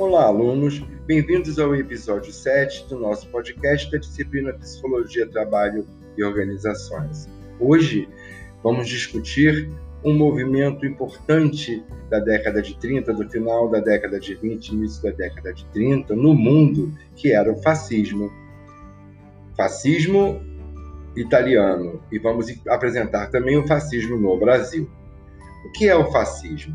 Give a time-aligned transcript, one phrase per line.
[0.00, 0.78] Olá, alunos!
[1.06, 7.28] Bem-vindos ao episódio 7 do nosso podcast da disciplina Psicologia, Trabalho e Organizações.
[7.60, 8.08] Hoje
[8.62, 9.70] vamos discutir
[10.02, 15.10] um movimento importante da década de 30, do final da década de 20, início da
[15.10, 18.32] década de 30, no mundo, que era o fascismo.
[19.54, 20.40] Fascismo
[21.14, 22.02] italiano.
[22.10, 24.88] E vamos apresentar também o fascismo no Brasil.
[25.66, 26.74] O que é o fascismo?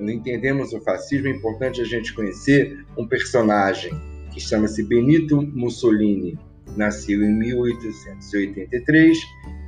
[0.00, 3.92] Não entendemos o fascismo, é importante a gente conhecer um personagem
[4.32, 6.38] que chama-se Benito Mussolini.
[6.76, 9.18] Nasceu em 1883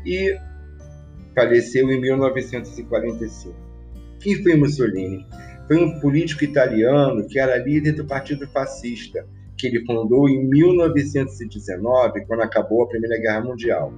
[0.05, 0.37] e
[1.35, 3.55] faleceu em 1945.
[4.21, 5.27] Quem foi Mussolini?
[5.67, 12.27] Foi um político italiano que era líder do Partido Fascista, que ele fundou em 1919,
[12.27, 13.93] quando acabou a Primeira Guerra Mundial.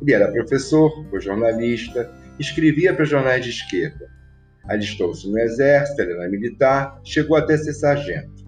[0.00, 4.08] Ele era professor, foi jornalista, escrevia para jornais de esquerda.
[4.68, 8.44] Alistou-se no exército, ele era militar, chegou até ser sargento.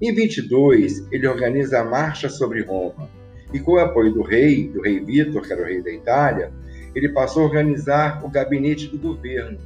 [0.00, 3.08] Em 22, ele organiza a Marcha sobre Roma
[3.52, 6.52] e, com o apoio do rei, do rei Vítor, que era o rei da Itália,
[6.94, 9.58] ele passou a organizar o gabinete do governo,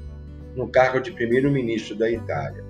[0.54, 2.64] no cargo de primeiro-ministro da Itália.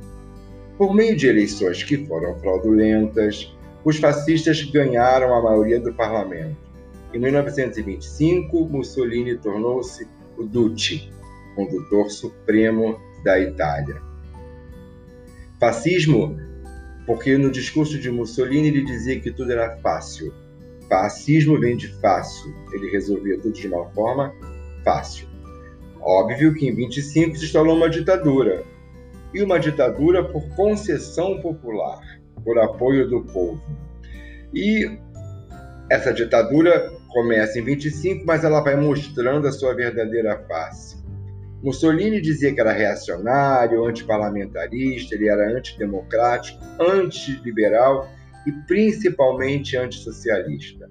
[0.79, 3.55] Por meio de eleições que foram fraudulentas,
[3.85, 6.57] os fascistas ganharam a maioria do parlamento.
[7.13, 10.07] Em 1925, Mussolini tornou-se
[10.39, 11.11] o Duce,
[11.67, 14.01] condutor supremo da Itália.
[15.59, 16.39] Fascismo,
[17.07, 20.33] porque no discurso de Mussolini ele dizia que tudo era fácil.
[20.89, 24.35] Fascismo vem de fácil, ele resolvia tudo de uma forma
[24.85, 25.29] fácil.
[26.01, 28.65] Óbvio que em 25 se instalou uma ditadura,
[29.33, 32.01] e uma ditadura por concessão popular,
[32.45, 33.63] por apoio do povo.
[34.53, 34.99] E
[35.91, 40.97] essa ditadura começa em 25, mas ela vai mostrando a sua verdadeira face.
[41.63, 48.09] Mussolini dizia que era reacionário, antiparlamentarista, ele era antidemocrático, antiliberal
[48.47, 50.91] e principalmente antissocialista.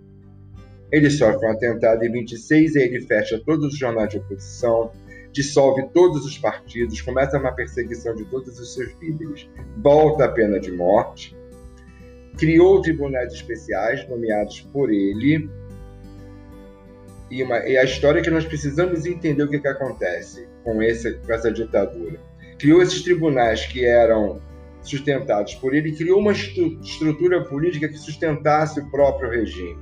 [0.91, 4.91] Ele sofre um atentado em 26 e ele fecha todos os jornais de oposição,
[5.31, 10.59] dissolve todos os partidos, começa uma perseguição de todos os seus líderes, volta a pena
[10.59, 11.35] de morte,
[12.37, 15.49] criou tribunais especiais nomeados por ele
[17.29, 20.81] e, uma, e a história é que nós precisamos entender o que, que acontece com,
[20.81, 22.19] esse, com essa ditadura.
[22.57, 24.41] Criou esses tribunais que eram
[24.81, 29.77] sustentados por ele, criou uma estrutura política que sustentasse o próprio regime.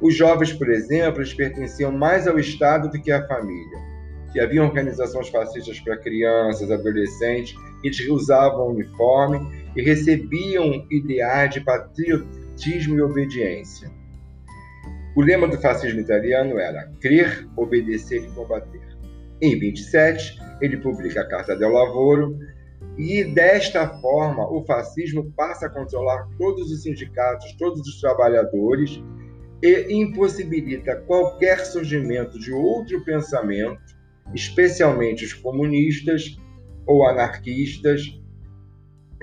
[0.00, 3.78] Os jovens, por exemplo, eles pertenciam mais ao Estado do que à família.
[4.34, 12.96] E havia organizações fascistas para crianças, adolescentes, eles usavam uniforme e recebiam ideais de patriotismo
[12.96, 13.90] e obediência.
[15.16, 18.80] O lema do fascismo italiano era crer, obedecer e combater.
[19.40, 22.38] Em 27, ele publica a Carta del Lavoro
[22.96, 29.02] e desta forma o fascismo passa a controlar todos os sindicatos, todos os trabalhadores
[29.62, 33.80] e impossibilita qualquer surgimento de outro pensamento,
[34.34, 36.38] especialmente os comunistas
[36.86, 38.18] ou anarquistas,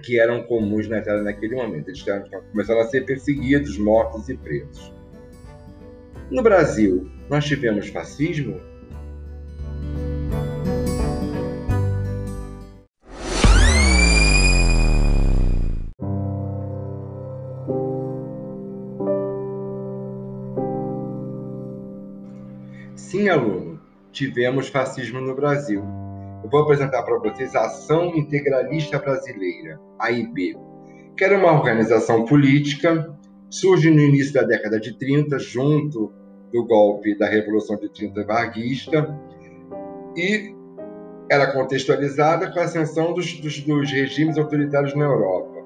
[0.03, 1.89] que eram comuns naquele momento.
[1.89, 2.03] Eles
[2.51, 4.93] começaram a ser perseguidos, mortos e presos.
[6.29, 8.59] No Brasil, nós tivemos fascismo?
[22.94, 23.79] Sim, aluno,
[24.11, 25.81] tivemos fascismo no Brasil.
[26.44, 30.57] Eu vou apresentar para vocês a Ação Integralista Brasileira, AIB,
[31.15, 33.17] que era uma organização política
[33.49, 36.11] surge no início da década de 30, junto
[36.51, 39.17] do golpe da Revolução de 30 varguista,
[40.15, 40.55] e
[41.29, 45.57] era contextualizada com a ascensão dos, dos, dos regimes autoritários na Europa.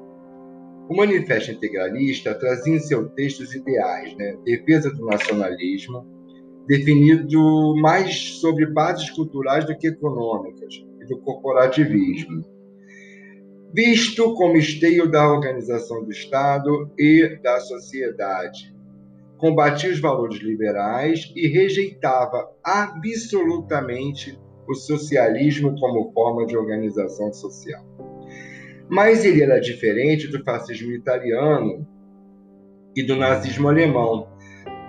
[0.89, 4.35] O Manifesto Integralista trazia em seu texto os ideais, né?
[4.43, 6.05] defesa do nacionalismo,
[6.67, 12.43] definido mais sobre bases culturais do que econômicas, e do corporativismo
[13.73, 18.76] visto como esteio da organização do Estado e da sociedade.
[19.38, 27.84] Combatia os valores liberais e rejeitava absolutamente o socialismo como forma de organização social.
[28.90, 31.88] Mas ele era diferente do fascismo italiano
[32.96, 34.28] e do nazismo alemão.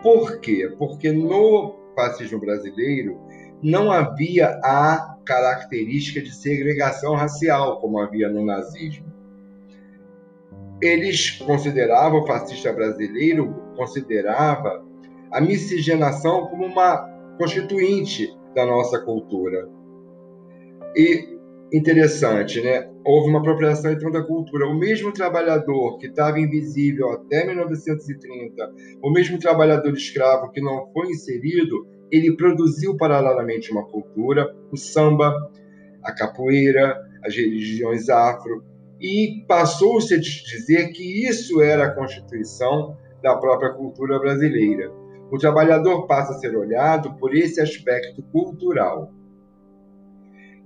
[0.02, 0.70] Por quê?
[0.76, 3.19] Porque no fascismo brasileiro
[3.62, 9.06] não havia a característica de segregação racial, como havia no nazismo.
[10.80, 14.84] Eles consideravam, o fascista brasileiro considerava
[15.30, 19.68] a miscigenação como uma constituinte da nossa cultura.
[20.96, 21.32] E
[21.72, 22.90] interessante, né?
[23.04, 24.66] Houve uma apropriação então da cultura.
[24.66, 28.72] O mesmo trabalhador que estava invisível até 1930,
[29.02, 35.50] o mesmo trabalhador escravo que não foi inserido, ele produziu paralelamente uma cultura, o samba,
[36.04, 38.62] a capoeira, as religiões afro,
[39.00, 44.92] e passou-se a dizer que isso era a constituição da própria cultura brasileira.
[45.30, 49.10] O trabalhador passa a ser olhado por esse aspecto cultural.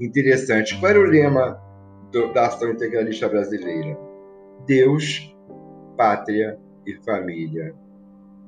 [0.00, 0.78] Interessante.
[0.80, 1.62] Qual era o lema
[2.10, 3.96] do, da ação integralista brasileira?
[4.66, 5.32] Deus,
[5.96, 7.72] pátria e família.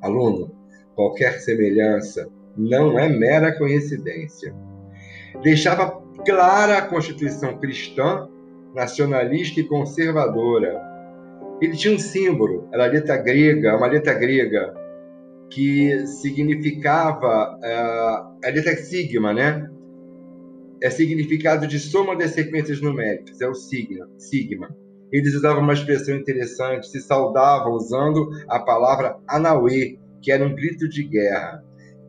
[0.02, 0.50] Aluno,
[0.96, 2.28] qualquer semelhança
[2.58, 4.52] não é mera coincidência.
[5.42, 8.28] Deixava clara a Constituição cristã,
[8.74, 10.82] nacionalista e conservadora.
[11.60, 14.74] Ele tinha um símbolo, era a letra grega, uma letra grega,
[15.50, 19.70] que significava uh, a letra sigma, né?
[20.82, 24.08] É significado de soma das sequências numéricas, é o sigma.
[24.18, 24.68] sigma.
[25.10, 30.88] Eles usavam uma expressão interessante, se saudavam usando a palavra Anauê, que era um grito
[30.88, 31.64] de guerra